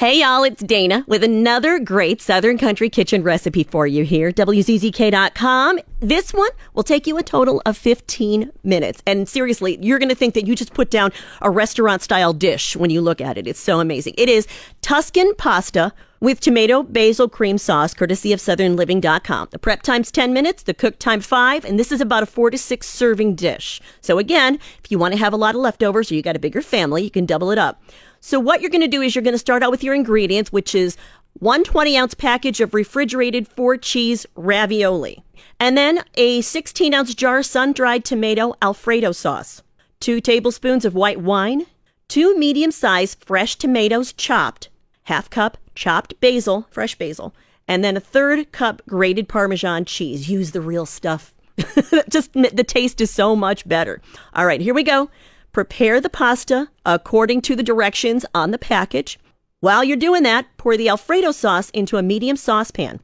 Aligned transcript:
Hey 0.00 0.20
y'all, 0.20 0.44
it's 0.44 0.62
Dana 0.62 1.04
with 1.08 1.22
another 1.22 1.78
great 1.78 2.22
Southern 2.22 2.56
Country 2.56 2.88
Kitchen 2.88 3.22
recipe 3.22 3.64
for 3.64 3.86
you 3.86 4.02
here, 4.02 4.32
WZZK.com. 4.32 5.78
This 6.00 6.32
one 6.32 6.48
will 6.72 6.82
take 6.82 7.06
you 7.06 7.18
a 7.18 7.22
total 7.22 7.60
of 7.66 7.76
15 7.76 8.50
minutes. 8.64 9.02
And 9.06 9.28
seriously, 9.28 9.78
you're 9.82 9.98
going 9.98 10.08
to 10.08 10.14
think 10.14 10.32
that 10.32 10.46
you 10.46 10.56
just 10.56 10.72
put 10.72 10.90
down 10.90 11.12
a 11.42 11.50
restaurant 11.50 12.00
style 12.00 12.32
dish 12.32 12.74
when 12.76 12.88
you 12.88 13.02
look 13.02 13.20
at 13.20 13.36
it. 13.36 13.46
It's 13.46 13.60
so 13.60 13.78
amazing. 13.78 14.14
It 14.16 14.30
is 14.30 14.46
Tuscan 14.80 15.34
pasta 15.34 15.92
with 16.20 16.38
tomato 16.38 16.82
basil 16.82 17.28
cream 17.28 17.56
sauce, 17.56 17.94
courtesy 17.94 18.32
of 18.32 18.40
southernliving.com. 18.40 19.48
The 19.50 19.58
prep 19.58 19.82
time's 19.82 20.12
10 20.12 20.32
minutes, 20.32 20.62
the 20.62 20.74
cook 20.74 20.98
time 20.98 21.20
5, 21.20 21.64
and 21.64 21.78
this 21.78 21.90
is 21.90 22.00
about 22.00 22.22
a 22.22 22.26
4 22.26 22.50
to 22.50 22.58
6 22.58 22.86
serving 22.86 23.34
dish. 23.34 23.80
So 24.02 24.18
again, 24.18 24.58
if 24.84 24.90
you 24.90 24.98
want 24.98 25.14
to 25.14 25.18
have 25.18 25.32
a 25.32 25.38
lot 25.38 25.54
of 25.54 25.62
leftovers 25.62 26.10
or 26.10 26.14
you 26.14 26.22
got 26.22 26.36
a 26.36 26.40
bigger 26.40 26.62
family, 26.62 27.02
you 27.02 27.10
can 27.10 27.26
double 27.26 27.50
it 27.50 27.58
up. 27.58 27.82
So 28.20 28.38
what 28.38 28.60
you're 28.60 28.70
going 28.70 28.82
to 28.82 28.88
do 28.88 29.00
is 29.00 29.14
you're 29.14 29.24
going 29.24 29.32
to 29.32 29.38
start 29.38 29.62
out 29.62 29.70
with 29.70 29.82
your 29.82 29.94
ingredients, 29.94 30.52
which 30.52 30.74
is 30.74 30.96
one 31.34 31.64
20 31.64 31.96
ounce 31.96 32.14
package 32.14 32.60
of 32.60 32.74
refrigerated 32.74 33.48
four 33.48 33.76
cheese 33.76 34.26
ravioli, 34.34 35.22
and 35.58 35.76
then 35.76 36.04
a 36.16 36.40
16 36.42 36.92
ounce 36.92 37.14
jar 37.14 37.42
sun 37.42 37.72
dried 37.72 38.04
tomato 38.04 38.54
Alfredo 38.60 39.12
sauce, 39.12 39.62
two 40.00 40.20
tablespoons 40.20 40.84
of 40.84 40.94
white 40.94 41.20
wine, 41.20 41.66
two 42.08 42.36
medium 42.36 42.70
sized 42.70 43.24
fresh 43.24 43.56
tomatoes 43.56 44.12
chopped, 44.12 44.68
half 45.10 45.28
cup 45.28 45.58
chopped 45.74 46.14
basil, 46.20 46.68
fresh 46.70 46.94
basil, 46.94 47.34
and 47.66 47.82
then 47.82 47.96
a 47.96 48.00
third 48.00 48.52
cup 48.52 48.80
grated 48.86 49.28
Parmesan 49.28 49.84
cheese. 49.84 50.28
Use 50.30 50.52
the 50.52 50.60
real 50.60 50.86
stuff. 50.86 51.34
Just 52.08 52.32
the 52.32 52.64
taste 52.66 53.00
is 53.00 53.10
so 53.10 53.34
much 53.34 53.68
better. 53.68 54.00
All 54.34 54.46
right, 54.46 54.60
here 54.60 54.72
we 54.72 54.84
go. 54.84 55.10
Prepare 55.52 56.00
the 56.00 56.08
pasta 56.08 56.68
according 56.86 57.42
to 57.42 57.56
the 57.56 57.62
directions 57.64 58.24
on 58.34 58.52
the 58.52 58.58
package. 58.58 59.18
While 59.58 59.82
you're 59.82 59.96
doing 59.96 60.22
that, 60.22 60.46
pour 60.56 60.76
the 60.76 60.88
Alfredo 60.88 61.32
sauce 61.32 61.70
into 61.70 61.96
a 61.96 62.02
medium 62.02 62.36
saucepan. 62.36 63.00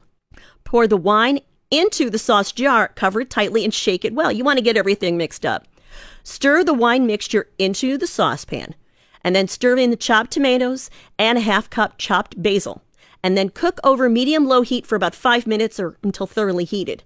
Pour 0.63 0.87
the 0.87 0.96
wine 0.96 1.41
into 1.73 2.09
the 2.09 2.18
sauce 2.20 2.52
jar, 2.52 2.88
cover 2.95 3.23
it 3.23 3.30
tightly, 3.30 3.65
and 3.65 3.74
shake 3.74 4.04
it 4.04 4.15
well. 4.15 4.30
You 4.30 4.45
want 4.45 4.59
to 4.59 4.65
get 4.65 4.76
everything 4.76 5.16
mixed 5.16 5.45
up. 5.45 5.66
Stir 6.23 6.63
the 6.63 6.73
wine 6.73 7.04
mixture 7.07 7.48
into 7.59 7.98
the 7.98 8.07
saucepan, 8.07 8.74
and 9.27 9.35
then 9.35 9.49
stir 9.49 9.77
in 9.77 9.91
the 9.91 9.96
chopped 9.96 10.30
tomatoes 10.30 10.88
and 11.19 11.37
a 11.37 11.41
half 11.41 11.69
cup 11.69 11.99
chopped 11.99 12.41
basil, 12.41 12.85
and 13.24 13.37
then 13.37 13.49
cook 13.49 13.80
over 13.82 14.09
medium 14.09 14.46
low 14.46 14.63
heat 14.63 14.87
for 14.87 14.95
about 14.95 15.16
five 15.16 15.49
minutes 15.49 15.80
or 15.80 15.96
until 16.05 16.29
thoroughly 16.29 16.65
heated. 16.65 17.02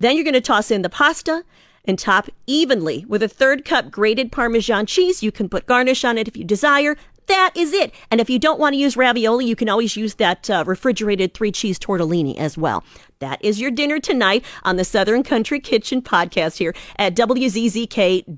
Then 0.00 0.16
you're 0.16 0.24
going 0.24 0.34
to 0.34 0.40
toss 0.40 0.72
in 0.72 0.82
the 0.82 0.90
pasta 0.90 1.44
and 1.84 1.96
top 1.96 2.28
evenly 2.48 3.04
with 3.06 3.22
a 3.22 3.28
third 3.28 3.64
cup 3.64 3.92
grated 3.92 4.32
Parmesan 4.32 4.86
cheese. 4.86 5.22
You 5.22 5.30
can 5.30 5.48
put 5.48 5.66
garnish 5.66 6.04
on 6.04 6.18
it 6.18 6.26
if 6.26 6.36
you 6.36 6.42
desire. 6.42 6.96
That 7.32 7.52
is 7.56 7.72
it. 7.72 7.94
And 8.10 8.20
if 8.20 8.28
you 8.28 8.38
don't 8.38 8.60
want 8.60 8.74
to 8.74 8.78
use 8.78 8.94
ravioli, 8.94 9.46
you 9.46 9.56
can 9.56 9.70
always 9.70 9.96
use 9.96 10.16
that 10.16 10.50
uh, 10.50 10.64
refrigerated 10.66 11.32
three 11.32 11.50
cheese 11.50 11.78
tortellini 11.78 12.36
as 12.36 12.58
well. 12.58 12.84
That 13.20 13.42
is 13.42 13.58
your 13.58 13.70
dinner 13.70 13.98
tonight 14.00 14.44
on 14.64 14.76
the 14.76 14.84
Southern 14.84 15.22
Country 15.22 15.58
Kitchen 15.58 16.02
podcast 16.02 16.58
here 16.58 16.74
at 16.96 17.16
WZZK.com. 17.16 18.34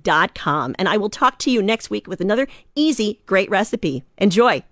And 0.78 0.88
I 0.88 0.96
will 0.96 1.10
talk 1.10 1.40
to 1.40 1.50
you 1.50 1.60
next 1.60 1.90
week 1.90 2.06
with 2.06 2.20
another 2.20 2.46
easy, 2.76 3.20
great 3.26 3.50
recipe. 3.50 4.04
Enjoy. 4.18 4.62